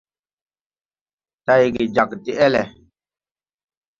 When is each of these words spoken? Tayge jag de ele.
Tayge 1.45 1.85
jag 1.95 2.23
de 2.23 2.31
ele. 2.45 2.63